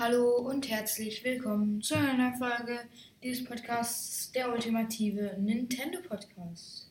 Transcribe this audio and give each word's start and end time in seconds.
Hallo 0.00 0.36
und 0.36 0.66
herzlich 0.70 1.22
willkommen 1.24 1.82
zu 1.82 1.94
einer 1.94 2.14
neuen 2.14 2.34
Folge 2.36 2.80
dieses 3.22 3.44
Podcasts, 3.44 4.32
der 4.32 4.50
ultimative 4.50 5.36
Nintendo 5.38 5.98
Podcast. 6.00 6.90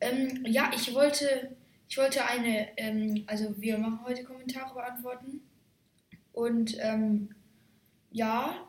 Ähm, 0.00 0.44
ja, 0.44 0.72
ich 0.74 0.92
wollte, 0.92 1.54
ich 1.88 1.96
wollte 1.96 2.24
eine, 2.24 2.76
ähm, 2.76 3.22
also 3.28 3.54
wir 3.58 3.78
machen 3.78 4.00
heute 4.04 4.24
Kommentare 4.24 4.74
beantworten 4.74 5.42
und 6.32 6.76
ähm, 6.80 7.28
ja, 8.10 8.66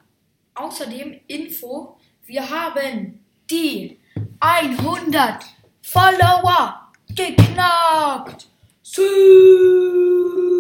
außerdem 0.54 1.22
Info, 1.26 1.98
wir 2.28 2.48
haben 2.48 3.26
die 3.50 3.98
100 4.42 5.44
Follower 5.82 6.92
geknackt. 7.16 8.48
Sü 8.84 9.02
ich 9.02 10.55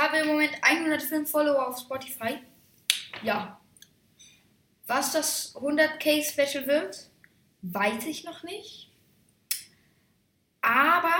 habe 0.00 0.18
im 0.18 0.28
Moment 0.28 0.52
105 0.62 1.30
Follower 1.30 1.68
auf 1.68 1.78
Spotify. 1.78 2.38
Ja. 3.22 3.60
Was 4.86 5.12
das 5.12 5.54
100k 5.54 6.22
Special 6.22 6.66
wird, 6.66 7.10
weiß 7.62 8.06
ich 8.06 8.24
noch 8.24 8.42
nicht. 8.42 8.90
Aber, 10.62 11.14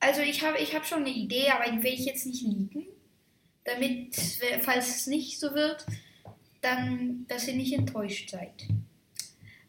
also 0.00 0.20
ich 0.20 0.44
habe 0.44 0.58
ich 0.58 0.74
hab 0.74 0.86
schon 0.86 1.00
eine 1.00 1.10
Idee, 1.10 1.50
aber 1.50 1.70
die 1.70 1.82
will 1.82 1.94
ich 1.94 2.04
jetzt 2.04 2.26
nicht 2.26 2.42
liegen. 2.42 2.86
Damit, 3.64 4.16
falls 4.62 4.96
es 4.96 5.06
nicht 5.06 5.38
so 5.38 5.54
wird, 5.54 5.86
dann, 6.60 7.26
dass 7.28 7.46
ihr 7.48 7.54
nicht 7.54 7.72
enttäuscht 7.72 8.30
seid. 8.30 8.66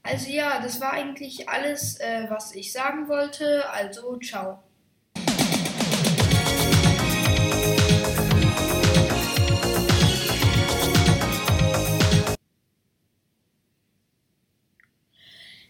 Also 0.01 0.29
ja, 0.29 0.61
das 0.61 0.81
war 0.81 0.91
eigentlich 0.91 1.47
alles, 1.47 1.99
äh, 1.99 2.25
was 2.29 2.53
ich 2.53 2.71
sagen 2.71 3.07
wollte. 3.07 3.69
Also, 3.69 4.17
ciao. 4.17 4.61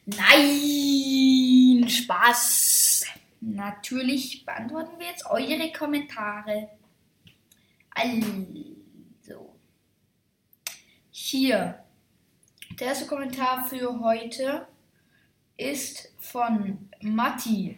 Nein, 0.06 1.88
Spaß. 1.88 3.06
Natürlich 3.40 4.46
beantworten 4.46 5.00
wir 5.00 5.08
jetzt 5.08 5.26
eure 5.26 5.72
Kommentare. 5.72 6.70
Also, 7.92 9.56
hier. 11.12 11.80
Der 12.80 12.88
erste 12.88 13.06
Kommentar 13.06 13.66
für 13.68 14.00
heute 14.00 14.68
ist 15.58 16.12
von 16.20 16.90
Matti. 17.02 17.78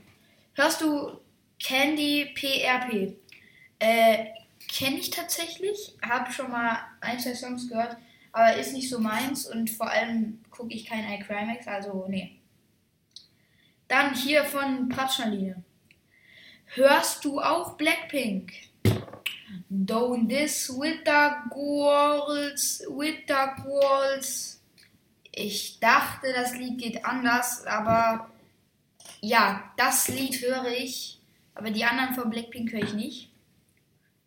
Hörst 0.53 0.81
du 0.81 1.20
Candy 1.59 2.34
PRP? 2.34 3.18
Äh, 3.80 4.28
kenne 4.72 4.98
ich 4.98 5.12
tatsächlich. 5.12 5.96
Habe 6.02 6.31
schon 6.31 6.50
mal 6.50 6.80
ein, 7.02 7.20
zwei 7.20 7.36
Songs 7.36 7.68
gehört 7.68 7.98
aber 8.36 8.58
ist 8.58 8.73
nicht 8.73 8.89
so 8.89 9.00
meins 9.00 9.45
und 9.45 9.69
vor 9.69 9.89
allem 9.89 10.44
gucke 10.50 10.73
ich 10.73 10.86
kein 10.86 11.09
iCrimex, 11.09 11.67
also 11.67 12.05
nee. 12.09 12.38
Dann 13.88 14.14
hier 14.14 14.44
von 14.44 14.89
Pratschnaline. 14.89 15.64
Hörst 16.66 17.23
du 17.23 17.39
auch 17.39 17.78
Blackpink? 17.78 18.52
Don't 19.72 20.28
this 20.28 20.69
with 20.69 21.00
the 21.06 21.50
girls, 21.50 22.83
with 22.89 23.19
the 23.25 23.63
girls. 23.63 24.61
Ich 25.31 25.80
dachte, 25.80 26.33
das 26.33 26.58
Lied 26.58 26.78
geht 26.78 27.06
anders, 27.06 27.66
aber 27.66 28.30
ja, 29.22 29.72
das 29.78 30.09
Lied 30.09 30.41
höre 30.41 30.67
ich, 30.67 31.22
aber 31.53 31.72
die 31.72 31.86
anderen 31.86 32.13
von 32.16 32.30
Blackpink 32.30 32.73
höre 32.73 32.83
ich 32.83 32.94
nicht. 32.94 33.31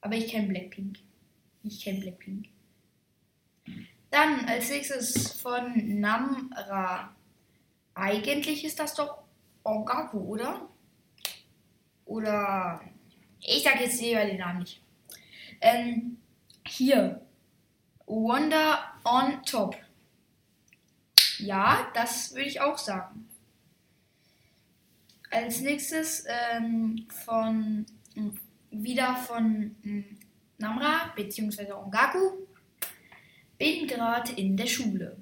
Aber 0.00 0.14
ich 0.14 0.28
kenne 0.28 0.48
Blackpink. 0.48 0.96
Ich 1.62 1.84
kenne 1.84 2.00
Blackpink. 2.00 2.46
Dann 4.10 4.46
als 4.46 4.70
nächstes 4.70 5.40
von 5.40 6.00
Namra. 6.00 7.14
Eigentlich 7.94 8.64
ist 8.64 8.78
das 8.78 8.94
doch 8.94 9.18
Ongaku, 9.64 10.18
oder? 10.18 10.68
Oder. 12.04 12.80
Ich 13.40 13.62
sag 13.62 13.80
jetzt 13.80 14.00
lieber 14.00 14.24
den 14.24 14.38
Namen 14.38 14.60
nicht. 14.60 14.82
Ähm, 15.60 16.18
hier. 16.66 17.20
Wonder 18.06 18.94
on 19.04 19.42
Top. 19.44 19.76
Ja, 21.38 21.88
das 21.94 22.34
würde 22.34 22.48
ich 22.48 22.60
auch 22.60 22.78
sagen. 22.78 23.28
Als 25.30 25.60
nächstes 25.60 26.24
ähm, 26.26 27.06
von 27.24 27.84
wieder 28.70 29.14
von 29.16 29.76
Namra 30.56 31.12
bzw. 31.14 31.72
Ongaku. 31.72 32.47
Bin 33.58 33.88
gerade 33.88 34.32
in 34.32 34.56
der 34.56 34.66
Schule. 34.66 35.16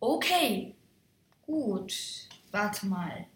Okay, 0.00 0.74
gut. 1.46 1.94
Warte 2.50 2.86
mal. 2.86 3.26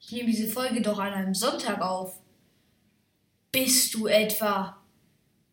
Ich 0.00 0.12
nehme 0.12 0.30
diese 0.30 0.48
Folge 0.48 0.80
doch 0.80 0.98
an 0.98 1.12
einem 1.12 1.34
Sonntag 1.34 1.80
auf. 1.82 2.18
Bist 3.52 3.94
du 3.94 4.06
etwa 4.06 4.82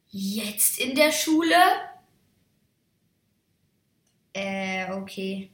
jetzt 0.10 0.80
in 0.80 0.96
der 0.96 1.12
Schule? 1.12 1.56
Äh, 4.34 4.92
okay. 4.94 5.50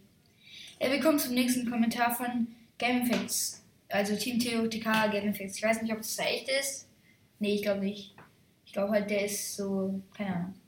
Ja, 0.79 0.91
wir 0.91 0.99
kommen 0.99 1.19
zum 1.19 1.33
nächsten 1.33 1.69
Kommentar 1.69 2.13
von 2.13 2.47
Game 2.77 3.01
Effects. 3.01 3.63
Also 3.89 4.15
Team 4.15 4.39
TOTK 4.39 5.11
Game 5.11 5.29
Effects. 5.29 5.57
Ich 5.57 5.63
weiß 5.63 5.81
nicht, 5.81 5.91
ob 5.91 5.99
das 5.99 6.17
echt 6.19 6.49
ist. 6.49 6.87
Nee, 7.39 7.55
ich 7.55 7.61
glaube 7.63 7.81
nicht. 7.81 8.15
Ich 8.65 8.73
glaube 8.73 8.93
halt, 8.93 9.09
der 9.09 9.25
ist 9.25 9.55
so, 9.55 10.01
keine 10.15 10.35
Ahnung. 10.35 10.60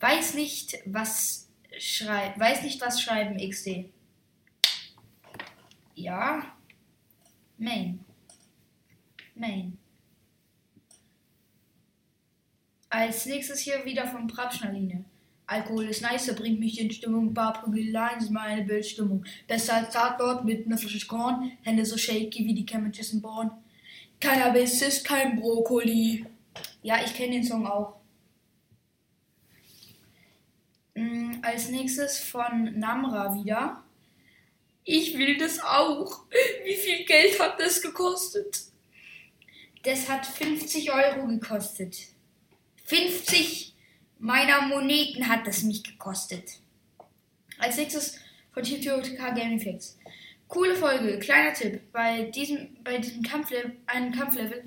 Weiß 0.00 0.34
nicht, 0.34 0.78
was 0.86 1.48
schreibt. 1.78 2.38
Weiß 2.38 2.62
nicht, 2.62 2.80
was 2.80 3.00
schreiben 3.00 3.36
XD. 3.38 3.86
Ja. 5.94 6.44
Main. 7.56 8.04
Main. 9.34 9.78
Als 12.90 13.26
nächstes 13.26 13.60
hier 13.60 13.84
wieder 13.84 14.06
von 14.06 14.28
Prabschnaline. 14.28 15.04
Alkohol 15.46 15.86
ist 15.86 16.02
nice, 16.02 16.34
bringt 16.36 16.60
mich 16.60 16.80
in 16.80 16.90
Stimmung. 16.90 17.34
Bar 17.34 17.54
Prügeleien 17.54 18.18
ist 18.18 18.30
meine 18.30 18.64
Bildstimmung. 18.64 19.24
Besser 19.46 19.74
als 19.74 19.92
Tatort 19.92 20.44
mit 20.44 20.66
einer 20.66 20.78
Flasche 20.78 21.06
Korn. 21.06 21.52
Hände 21.62 21.84
so 21.84 21.96
shaky 21.96 22.46
wie 22.46 22.54
die 22.54 22.66
Cabbages 22.66 23.12
in 23.12 23.22
Born. 23.22 23.50
Cannabis 24.20 24.82
ist 24.82 25.04
kein 25.06 25.40
Brokkoli. 25.40 26.26
Ja, 26.82 26.96
ich 27.04 27.14
kenne 27.14 27.32
den 27.32 27.44
Song 27.44 27.66
auch. 27.66 27.98
Als 31.48 31.70
nächstes 31.70 32.18
von 32.18 32.78
Namra 32.78 33.34
wieder. 33.34 33.82
Ich 34.84 35.16
will 35.16 35.38
das 35.38 35.58
auch. 35.60 36.26
Wie 36.64 36.74
viel 36.74 37.06
Geld 37.06 37.40
hat 37.40 37.58
das 37.58 37.80
gekostet? 37.80 38.64
Das 39.82 40.10
hat 40.10 40.26
50 40.26 40.92
Euro 40.92 41.26
gekostet. 41.26 41.96
50 42.84 43.74
meiner 44.18 44.62
Moneten 44.62 45.26
hat 45.28 45.46
das 45.46 45.62
mich 45.62 45.82
gekostet. 45.82 46.60
Als 47.58 47.78
nächstes 47.78 48.18
von 48.52 48.62
TTOTK 48.62 49.34
Game 49.34 49.58
Effects. 49.58 49.98
Coole 50.48 50.74
Folge, 50.74 51.18
kleiner 51.18 51.54
Tipp. 51.54 51.80
Bei 51.92 52.24
diesem, 52.24 52.76
bei 52.84 52.98
diesem 52.98 53.22
Kampflevel, 53.22 53.76
einem 53.86 54.12
Kampflevel 54.12 54.64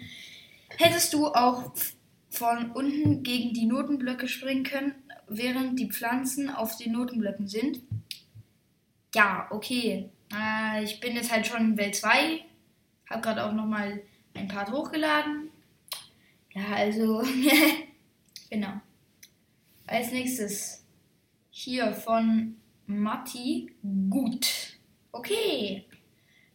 hättest 0.78 1.14
du 1.14 1.28
auch 1.28 1.74
von 2.32 2.72
unten 2.72 3.22
gegen 3.22 3.54
die 3.54 3.66
Notenblöcke 3.66 4.28
springen 4.28 4.64
können, 4.64 4.96
während 5.32 5.80
die 5.80 5.90
Pflanzen 5.90 6.50
auf 6.50 6.78
den 6.78 6.92
Notenblöcken 6.92 7.48
sind. 7.48 7.82
Ja, 9.16 9.48
okay. 9.50 10.10
Äh, 10.34 10.84
ich 10.84 11.00
bin 11.00 11.16
jetzt 11.16 11.32
halt 11.32 11.48
schon 11.48 11.62
in 11.62 11.78
Welt 11.78 11.96
2. 11.96 12.44
Hab 13.10 13.24
gerade 13.24 13.46
auch 13.46 13.54
nochmal 13.54 14.02
ein 14.34 14.48
Part 14.48 14.72
hochgeladen. 14.72 15.50
Ja, 16.54 16.64
also, 16.76 17.24
genau. 18.50 18.74
Als 19.88 20.12
nächstes 20.12 20.84
hier 21.50 21.94
von 21.94 22.58
Matti. 22.86 23.72
Gut. 24.10 24.78
Okay. 25.12 25.86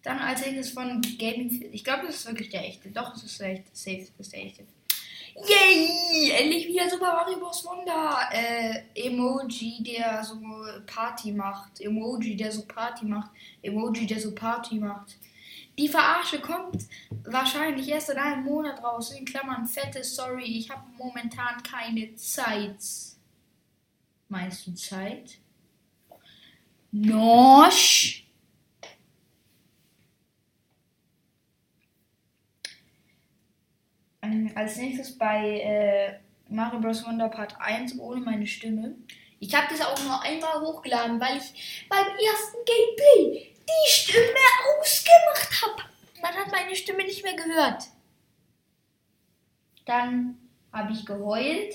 Dann 0.02 0.18
als 0.18 0.44
nächstes 0.44 0.70
von 0.70 1.00
Gaming. 1.18 1.70
Ich 1.72 1.82
glaube, 1.82 2.06
das 2.06 2.16
ist 2.16 2.26
wirklich 2.26 2.50
der 2.50 2.66
echte. 2.66 2.90
Doch, 2.90 3.14
es 3.14 3.24
ist 3.24 3.40
der 3.40 3.52
echte. 3.52 3.70
Safe, 3.72 4.06
das 4.16 4.26
ist 4.26 4.32
der 4.32 4.44
echte. 4.44 4.66
Yay! 5.44 6.30
Endlich 6.30 6.66
wieder 6.68 6.88
Super 6.88 7.12
Mario 7.12 7.38
Bros. 7.38 7.64
Wonder. 7.64 8.28
Äh, 8.32 8.82
Emoji, 8.94 9.82
der 9.82 10.24
so 10.24 10.38
Party 10.86 11.32
macht. 11.32 11.80
Emoji, 11.80 12.36
der 12.36 12.50
so 12.50 12.64
Party 12.64 13.04
macht. 13.04 13.30
Emoji, 13.62 14.06
der 14.06 14.20
so 14.20 14.34
Party 14.34 14.76
macht. 14.76 15.16
Die 15.78 15.88
Verarsche 15.88 16.40
kommt 16.40 16.84
wahrscheinlich 17.24 17.88
erst 17.88 18.08
in 18.08 18.16
einem 18.16 18.44
Monat 18.44 18.82
raus. 18.82 19.10
In 19.12 19.26
Klammern, 19.26 19.66
fette 19.66 20.02
Sorry, 20.02 20.44
ich 20.44 20.70
habe 20.70 20.82
momentan 20.96 21.62
keine 21.62 22.14
Zeit. 22.16 22.78
Meinst 24.28 24.66
du 24.66 24.74
Zeit? 24.74 25.38
Nosch! 26.92 28.25
Als 34.54 34.76
nächstes 34.76 35.16
bei 35.16 35.60
äh, 35.60 36.18
Mario 36.48 36.80
Bros. 36.80 37.04
Wonder 37.04 37.28
Part 37.28 37.56
1 37.60 37.98
ohne 37.98 38.20
meine 38.20 38.46
Stimme. 38.46 38.96
Ich 39.38 39.54
habe 39.54 39.66
das 39.70 39.80
auch 39.80 40.02
nur 40.02 40.22
einmal 40.22 40.60
hochgeladen, 40.60 41.20
weil 41.20 41.36
ich 41.36 41.86
beim 41.88 42.06
ersten 42.06 42.56
Gameplay 42.64 43.52
die 43.68 43.90
Stimme 43.90 44.46
ausgemacht 44.78 45.62
habe. 45.62 45.82
Man 46.22 46.34
hat 46.34 46.50
meine 46.50 46.74
Stimme 46.74 47.04
nicht 47.04 47.22
mehr 47.22 47.36
gehört. 47.36 47.84
Dann 49.84 50.38
habe 50.72 50.92
ich 50.92 51.04
geheult, 51.04 51.74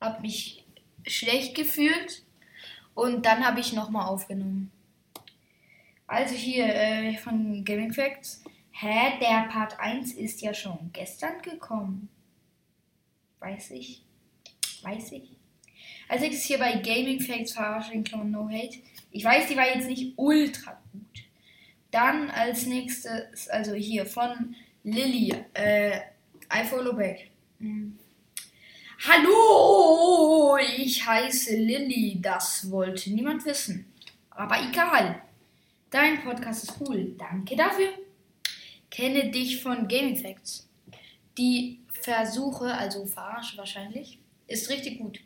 habe 0.00 0.22
mich 0.22 0.64
schlecht 1.06 1.54
gefühlt 1.54 2.24
und 2.94 3.26
dann 3.26 3.44
habe 3.44 3.60
ich 3.60 3.72
nochmal 3.72 4.06
aufgenommen. 4.06 4.70
Also 6.06 6.34
hier 6.34 6.66
äh, 6.66 7.16
von 7.16 7.64
Gaming 7.64 7.92
Facts. 7.92 8.42
Hä, 8.76 9.20
der 9.20 9.46
Part 9.48 9.78
1 9.78 10.14
ist 10.14 10.40
ja 10.40 10.52
schon 10.52 10.90
gestern 10.92 11.40
gekommen. 11.42 12.08
Weiß 13.38 13.70
ich. 13.70 14.02
Weiß 14.82 15.12
ich. 15.12 15.30
Als 16.08 16.22
nächstes 16.22 16.44
hier 16.44 16.58
bei 16.58 16.72
Gaming 16.78 17.20
Facts 17.20 17.54
Klammern 17.54 18.32
No 18.32 18.48
Hate. 18.48 18.78
Ich 19.12 19.24
weiß, 19.24 19.46
die 19.46 19.56
war 19.56 19.68
jetzt 19.68 19.86
nicht 19.86 20.14
ultra 20.16 20.82
gut. 20.90 21.24
Dann 21.92 22.30
als 22.30 22.66
nächstes, 22.66 23.48
also 23.48 23.74
hier 23.74 24.06
von 24.06 24.56
Lilly, 24.82 25.32
äh, 25.52 25.98
I 26.52 26.64
follow 26.68 26.94
back. 26.94 27.30
Hm. 27.60 27.96
Hallo, 29.06 30.58
ich 30.76 31.06
heiße 31.06 31.56
Lilly, 31.56 32.18
das 32.20 32.68
wollte 32.72 33.12
niemand 33.12 33.44
wissen. 33.44 33.86
Aber 34.30 34.56
egal. 34.68 35.22
Dein 35.90 36.24
Podcast 36.24 36.64
ist 36.64 36.80
cool, 36.80 37.14
danke 37.16 37.54
dafür. 37.54 38.03
Kenne 38.94 39.28
dich 39.28 39.60
von 39.60 39.88
Gaming 39.88 40.16
Facts. 40.16 40.68
Die 41.36 41.80
Versuche, 41.88 42.72
also 42.72 43.04
Verarsche 43.06 43.58
wahrscheinlich, 43.58 44.20
ist 44.46 44.70
richtig 44.70 45.00
gut 45.00 45.18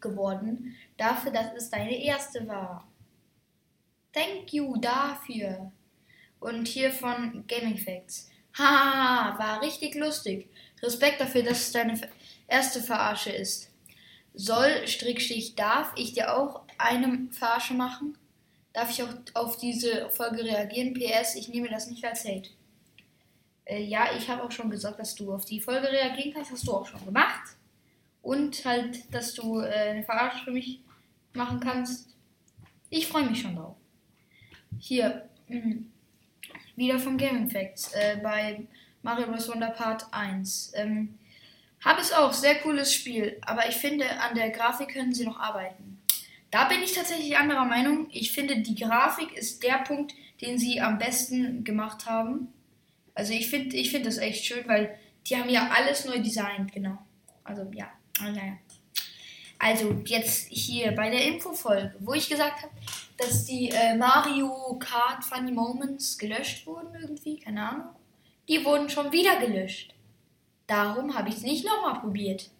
geworden. 0.00 0.74
Dafür, 0.96 1.30
dass 1.30 1.52
es 1.54 1.68
deine 1.68 2.02
erste 2.02 2.48
war. 2.48 2.88
Thank 4.10 4.54
you 4.54 4.78
dafür. 4.78 5.70
Und 6.40 6.66
hier 6.66 6.90
von 6.90 7.44
Gaming 7.46 7.76
Facts. 7.76 8.30
Haha, 8.56 9.38
war 9.38 9.60
richtig 9.60 9.96
lustig. 9.96 10.48
Respekt 10.82 11.20
dafür, 11.20 11.42
dass 11.42 11.58
es 11.58 11.72
deine 11.72 12.00
erste 12.48 12.82
Verarsche 12.82 13.32
ist. 13.32 13.70
Soll, 14.32 14.88
Strickstich, 14.88 15.54
darf 15.54 15.92
ich 15.96 16.14
dir 16.14 16.34
auch 16.34 16.62
eine 16.78 17.28
Verarsche 17.32 17.74
machen? 17.74 18.16
Darf 18.72 18.88
ich 18.88 19.02
auch 19.02 19.12
auf 19.34 19.58
diese 19.58 20.08
Folge 20.08 20.42
reagieren? 20.42 20.94
PS, 20.94 21.34
ich 21.34 21.48
nehme 21.48 21.68
das 21.68 21.90
nicht 21.90 22.02
als 22.02 22.24
Hate. 22.24 22.48
Äh, 23.64 23.82
ja, 23.84 24.08
ich 24.16 24.28
habe 24.28 24.42
auch 24.42 24.50
schon 24.50 24.70
gesagt, 24.70 24.98
dass 24.98 25.14
du 25.14 25.32
auf 25.32 25.44
die 25.44 25.60
Folge 25.60 25.88
reagieren 25.90 26.32
kannst. 26.34 26.52
Hast 26.52 26.66
du 26.66 26.72
auch 26.72 26.86
schon 26.86 27.04
gemacht. 27.04 27.56
Und 28.22 28.64
halt, 28.64 29.12
dass 29.12 29.34
du 29.34 29.60
äh, 29.60 29.90
eine 29.90 30.02
Verarsche 30.02 30.44
für 30.44 30.52
mich 30.52 30.80
machen 31.34 31.60
kannst. 31.60 32.14
Ich 32.90 33.06
freue 33.06 33.28
mich 33.28 33.40
schon 33.42 33.56
drauf. 33.56 33.76
Hier, 34.78 35.28
mh, 35.48 35.76
wieder 36.76 36.98
vom 36.98 37.16
Gaming 37.16 37.50
Facts 37.50 37.92
äh, 37.92 38.18
bei 38.22 38.66
Mario 39.02 39.26
Bros. 39.26 39.48
Wonder 39.48 39.70
Part 39.70 40.06
1. 40.12 40.72
Ähm, 40.74 41.18
habe 41.84 42.00
es 42.00 42.12
auch, 42.12 42.32
sehr 42.32 42.56
cooles 42.60 42.94
Spiel, 42.94 43.36
aber 43.42 43.68
ich 43.68 43.76
finde, 43.76 44.06
an 44.20 44.34
der 44.34 44.50
Grafik 44.50 44.88
können 44.88 45.12
sie 45.12 45.26
noch 45.26 45.38
arbeiten. 45.38 46.00
Da 46.50 46.64
bin 46.64 46.82
ich 46.82 46.94
tatsächlich 46.94 47.36
anderer 47.36 47.66
Meinung. 47.66 48.06
Ich 48.10 48.32
finde, 48.32 48.60
die 48.60 48.74
Grafik 48.74 49.32
ist 49.32 49.62
der 49.62 49.78
Punkt, 49.78 50.14
den 50.40 50.58
sie 50.58 50.80
am 50.80 50.98
besten 50.98 51.64
gemacht 51.64 52.06
haben. 52.06 52.48
Also 53.14 53.32
ich 53.32 53.48
finde 53.48 53.76
ich 53.76 53.90
find 53.90 54.06
das 54.06 54.18
echt 54.18 54.44
schön, 54.44 54.66
weil 54.66 54.98
die 55.26 55.36
haben 55.36 55.48
ja 55.48 55.70
alles 55.70 56.04
neu 56.04 56.20
designt, 56.20 56.72
genau. 56.72 56.98
Also 57.44 57.70
ja, 57.72 57.90
naja. 58.20 58.58
Also 59.58 60.02
jetzt 60.04 60.48
hier 60.50 60.92
bei 60.92 61.10
der 61.10 61.24
Infofolge, 61.24 61.94
wo 62.00 62.12
ich 62.12 62.28
gesagt 62.28 62.62
habe, 62.62 62.72
dass 63.16 63.44
die 63.44 63.70
äh, 63.70 63.96
Mario 63.96 64.76
Kart 64.78 65.24
Funny 65.24 65.52
Moments 65.52 66.18
gelöscht 66.18 66.66
wurden 66.66 66.94
irgendwie, 67.00 67.38
keine 67.38 67.68
Ahnung. 67.68 67.86
Die 68.48 68.64
wurden 68.64 68.90
schon 68.90 69.12
wieder 69.12 69.38
gelöscht. 69.40 69.94
Darum 70.66 71.14
habe 71.14 71.28
ich 71.28 71.36
es 71.36 71.42
nicht 71.42 71.64
nochmal 71.64 72.00
probiert 72.00 72.50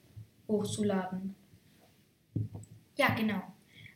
hochzuladen. 0.49 1.35
Ja, 2.97 3.09
genau. 3.15 3.43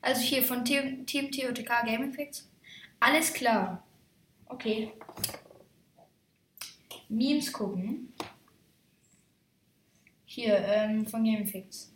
Also 0.01 0.21
hier 0.21 0.43
von 0.43 0.65
Team, 0.65 1.07
Team 1.07 1.31
TOTK 1.31 1.69
Gaming 1.87 2.13
Facts. 2.13 2.49
Alles 3.01 3.33
klar. 3.33 3.83
Okay. 4.47 4.93
Memes 7.09 7.53
gucken. 7.53 8.13
Hier, 10.25 10.59
ähm, 10.59 11.07
von 11.07 11.25
Facts. 11.47 11.93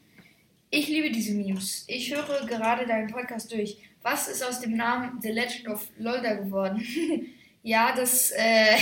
Ich 0.70 0.88
liebe 0.88 1.10
diese 1.10 1.34
Memes. 1.34 1.84
Ich 1.86 2.14
höre 2.14 2.46
gerade 2.46 2.86
deinen 2.86 3.10
Podcast 3.10 3.52
durch. 3.52 3.76
Was 4.02 4.28
ist 4.28 4.42
aus 4.42 4.60
dem 4.60 4.76
Namen 4.76 5.20
The 5.20 5.28
Legend 5.28 5.68
of 5.68 5.86
Lolda 5.98 6.34
geworden? 6.34 6.84
ja, 7.62 7.94
das, 7.94 8.30
äh, 8.30 8.76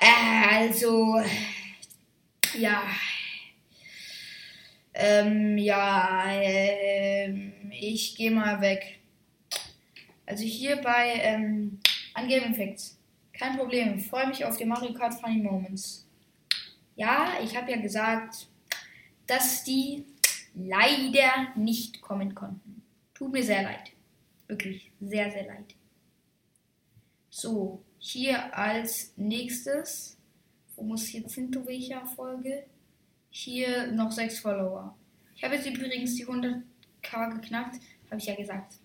äh, 0.00 0.46
also, 0.50 1.22
ja, 2.58 2.82
ähm, 4.92 5.58
ja, 5.58 6.24
äh, 6.32 7.32
ich 7.70 8.16
gehe 8.16 8.30
mal 8.30 8.60
weg. 8.60 8.98
Also 10.24 10.42
hier 10.42 10.76
bei 10.76 11.20
ähm, 11.22 11.78
Ungaming 12.18 12.54
Facts. 12.54 12.98
Kein 13.38 13.56
Problem, 13.58 14.00
freue 14.00 14.28
mich 14.28 14.44
auf 14.44 14.56
die 14.56 14.64
Mario 14.64 14.94
Kart 14.94 15.14
Funny 15.14 15.42
Moments. 15.42 16.06
Ja, 16.94 17.34
ich 17.42 17.54
habe 17.54 17.70
ja 17.70 17.76
gesagt, 17.76 18.48
dass 19.26 19.62
die 19.62 20.06
leider 20.54 21.48
nicht 21.54 22.00
kommen 22.00 22.34
konnten. 22.34 22.82
Tut 23.12 23.32
mir 23.32 23.42
sehr 23.42 23.62
leid. 23.62 23.92
Wirklich 24.46 24.90
sehr, 25.00 25.30
sehr 25.30 25.46
leid. 25.46 25.74
So, 27.28 27.82
hier 27.98 28.56
als 28.56 29.12
nächstes, 29.16 30.16
wo 30.74 30.82
muss 30.82 31.12
jetzt 31.12 31.34
hinter 31.34 31.66
welcher 31.66 32.06
Folge? 32.06 32.64
Hier 33.28 33.88
noch 33.88 34.12
sechs 34.12 34.38
Follower. 34.38 34.96
Ich 35.34 35.44
habe 35.44 35.56
jetzt 35.56 35.66
übrigens 35.66 36.14
die 36.14 36.26
100k 36.26 37.34
geknackt, 37.34 37.80
habe 38.10 38.18
ich 38.18 38.26
ja 38.26 38.34
gesagt. 38.34 38.76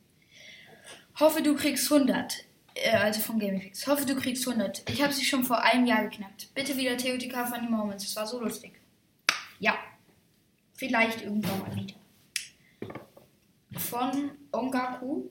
Hoffe, 1.18 1.42
du 1.42 1.56
kriegst 1.56 1.90
100. 1.90 2.46
Äh, 2.76 2.96
also 2.96 3.20
vom 3.22 3.40
Gamefix. 3.40 3.86
Hoffe, 3.88 4.06
du 4.06 4.16
kriegst 4.16 4.48
100. 4.48 4.90
Ich 4.90 5.02
habe 5.02 5.14
sie 5.14 5.26
schon 5.26 5.44
vor 5.44 5.62
einem 5.62 5.86
Jahr 5.86 6.04
geknackt. 6.04 6.54
Bitte 6.54 6.78
wieder 6.78 6.98
TOTK 6.98 7.48
Funny 7.48 7.70
Moments. 7.70 8.06
Es 8.06 8.16
war 8.16 8.28
so 8.28 8.40
lustig. 8.42 8.80
Ja. 9.60 9.76
Vielleicht 10.74 11.22
irgendwann 11.22 11.60
mal 11.60 11.76
wieder. 11.76 11.96
Von 13.78 14.32
Ongaku. 14.52 15.30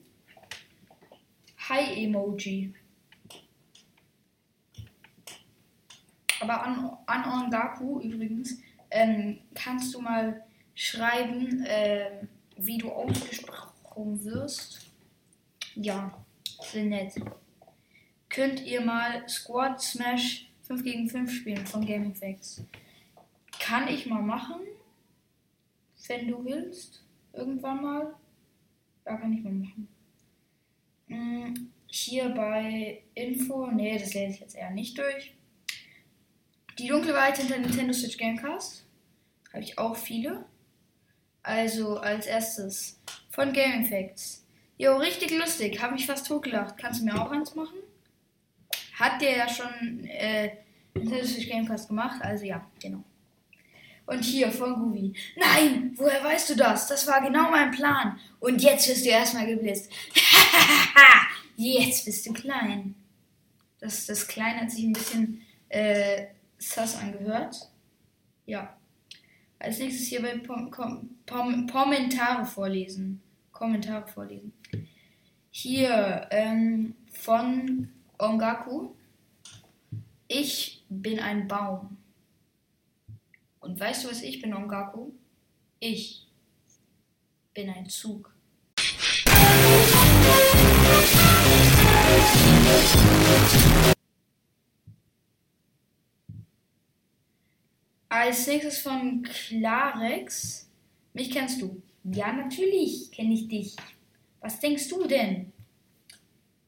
Hi 1.69 2.05
Emoji. 2.05 2.73
Aber 6.39 6.63
an, 6.63 6.97
an 7.05 7.43
Ongaku 7.45 7.99
übrigens 7.99 8.57
ähm, 8.89 9.39
kannst 9.53 9.93
du 9.93 10.01
mal 10.01 10.43
schreiben, 10.73 11.63
äh, 11.65 12.27
wie 12.57 12.77
du 12.77 12.91
ausgesprochen 12.91 14.23
wirst. 14.23 14.87
Ja, 15.75 16.11
nett. 16.75 17.15
Könnt 18.29 18.61
ihr 18.61 18.81
mal 18.81 19.27
Squad 19.27 19.81
Smash 19.81 20.49
5 20.63 20.83
gegen 20.83 21.09
5 21.09 21.31
spielen 21.31 21.65
von 21.65 21.85
Gaming 21.85 22.15
Facts? 22.15 22.63
Kann 23.59 23.87
ich 23.87 24.05
mal 24.05 24.21
machen 24.21 24.61
wenn 26.11 26.27
du 26.27 26.43
willst. 26.43 27.01
Irgendwann 27.33 27.81
mal. 27.81 28.13
Da 29.05 29.15
kann 29.15 29.33
ich 29.33 29.43
mal 29.43 29.53
machen. 29.53 29.87
Hm, 31.07 31.71
hier 31.87 32.29
bei 32.29 33.01
Info, 33.15 33.67
nee, 33.67 33.97
das 33.97 34.13
lese 34.13 34.35
ich 34.35 34.39
jetzt 34.41 34.55
eher 34.55 34.71
nicht 34.71 34.97
durch. 34.97 35.33
Die 36.77 36.87
dunkle 36.87 37.13
Wahrheit 37.13 37.37
hinter 37.37 37.57
Nintendo 37.57 37.93
Switch 37.93 38.17
Gamecast. 38.17 38.85
Habe 39.53 39.63
ich 39.63 39.77
auch 39.77 39.95
viele. 39.95 40.45
Also 41.43 41.97
als 41.97 42.27
erstes 42.27 42.99
von 43.29 43.53
Gaming 43.53 43.85
Facts. 43.85 44.40
Jo, 44.81 44.97
richtig 44.97 45.29
lustig. 45.37 45.79
Habe 45.79 45.93
mich 45.93 46.07
fast 46.07 46.25
totgelacht. 46.25 46.75
Kannst 46.75 47.01
du 47.01 47.05
mir 47.05 47.13
auch 47.13 47.29
eins 47.29 47.53
machen? 47.53 47.77
Hat 48.95 49.21
der 49.21 49.37
ja 49.37 49.47
schon 49.47 50.03
äh, 50.05 50.57
Nintendo 50.95 51.23
Switch 51.23 51.47
Gamecast 51.47 51.87
gemacht. 51.87 52.19
Also 52.23 52.45
ja, 52.45 52.65
genau. 52.81 53.03
Und 54.07 54.23
hier 54.23 54.51
von 54.51 54.73
Guvi. 54.73 55.13
Nein, 55.35 55.93
woher 55.97 56.23
weißt 56.23 56.49
du 56.49 56.55
das? 56.55 56.87
Das 56.87 57.05
war 57.05 57.21
genau 57.21 57.51
mein 57.51 57.69
Plan. 57.69 58.19
Und 58.39 58.63
jetzt 58.63 58.89
wirst 58.89 59.05
du 59.05 59.09
erstmal 59.09 59.45
geblitzt. 59.45 59.91
jetzt 61.57 62.03
bist 62.03 62.25
du 62.25 62.33
klein. 62.33 62.95
Das, 63.79 64.07
das 64.07 64.27
Klein 64.27 64.61
hat 64.61 64.71
sich 64.71 64.85
ein 64.85 64.93
bisschen 64.93 65.43
äh, 65.69 66.25
sass 66.57 66.97
angehört. 66.97 67.69
Ja. 68.47 68.75
Als 69.59 69.77
nächstes 69.77 70.07
hier 70.07 70.23
bei 70.23 70.39
Kommentare 71.27 72.45
vorlesen. 72.47 73.21
Kommentare 73.51 74.07
vorlesen. 74.07 74.53
Hier 75.53 76.27
ähm, 76.31 76.95
von 77.11 77.89
Ongaku. 78.17 78.91
Ich 80.29 80.85
bin 80.87 81.19
ein 81.19 81.45
Baum. 81.49 81.97
Und 83.59 83.77
weißt 83.77 84.05
du, 84.05 84.09
was 84.11 84.21
ich 84.21 84.41
bin, 84.41 84.53
Ongaku? 84.53 85.11
Ich 85.81 86.25
bin 87.53 87.69
ein 87.69 87.89
Zug. 87.89 88.33
Als 98.07 98.47
nächstes 98.47 98.79
von 98.79 99.21
Clarex. 99.23 100.69
Mich 101.13 101.29
kennst 101.29 101.61
du? 101.61 101.81
Ja, 102.05 102.31
natürlich 102.31 103.11
kenne 103.11 103.33
ich 103.33 103.49
dich. 103.49 103.75
Was 104.41 104.59
denkst 104.59 104.89
du 104.89 105.07
denn? 105.07 105.53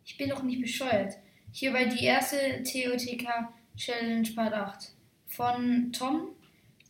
Ich 0.05 0.15
bin 0.17 0.29
doch 0.29 0.43
nicht 0.43 0.61
bescheuert. 0.61 1.15
Hierbei 1.51 1.85
die 1.85 2.05
erste 2.05 2.63
TOTK 2.63 3.27
Challenge 3.75 4.29
Part 4.35 4.53
8 4.53 4.93
von 5.27 5.91
Tom. 5.91 6.35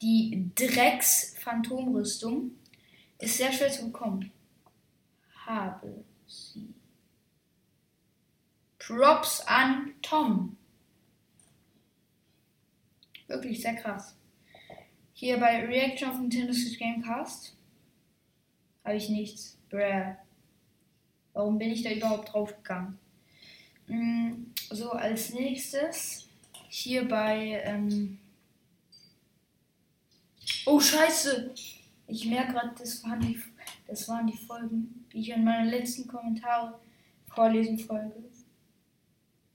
Die 0.01 0.51
Drecks 0.55 1.35
Phantomrüstung 1.39 2.51
ist 3.17 3.37
sehr 3.37 3.53
schwer 3.53 3.71
zu 3.71 3.85
bekommen. 3.85 4.31
Habe 5.45 6.03
sie. 6.27 6.73
Props 8.79 9.39
an 9.41 9.93
Tom. 10.01 10.57
Wirklich 13.27 13.61
sehr 13.61 13.75
krass. 13.75 14.17
Hier 15.13 15.39
bei 15.39 15.65
Reaction 15.65 16.09
auf 16.09 16.19
Nintendo 16.19 16.51
Switch 16.51 16.77
Gamecast 16.77 17.55
habe 18.83 18.97
ich 18.97 19.07
nichts. 19.07 19.57
Bruh. 19.69 20.15
Warum 21.33 21.57
bin 21.57 21.71
ich 21.71 21.83
da 21.83 21.91
überhaupt 21.91 22.33
draufgegangen? 22.33 22.97
Mm, 23.87 24.45
so, 24.69 24.91
als 24.91 25.33
nächstes 25.33 26.27
hier 26.69 27.07
bei. 27.07 27.61
Ähm 27.63 28.19
oh, 30.65 30.79
Scheiße! 30.79 31.53
Ich 32.07 32.25
merke 32.25 32.53
gerade, 32.53 32.75
das, 32.77 33.03
waren 33.03 33.19
die, 33.21 33.41
das 33.87 34.07
waren 34.07 34.27
die 34.27 34.37
Folgen, 34.37 35.05
die 35.11 35.19
ich 35.21 35.29
in 35.29 35.43
meiner 35.43 35.69
letzten 35.69 36.07
Kommentare 36.07 36.79
vorlesen 37.27 37.79
Folge 37.79 38.23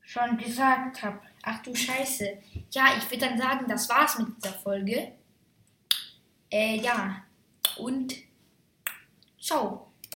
schon 0.09 0.39
gesagt 0.39 1.03
habe. 1.03 1.21
Ach 1.43 1.63
du 1.63 1.75
Scheiße. 1.75 2.39
Ja, 2.71 2.97
ich 2.97 3.11
würde 3.11 3.27
dann 3.27 3.39
sagen, 3.39 3.67
das 3.69 3.89
war's 3.89 4.19
mit 4.19 4.29
dieser 4.37 4.55
Folge. 4.55 5.13
Äh, 6.51 6.81
ja. 6.81 7.23
Und 7.77 8.15
ciao. 9.39 9.88